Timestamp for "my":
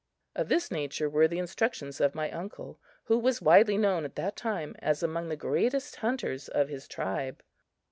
2.15-2.31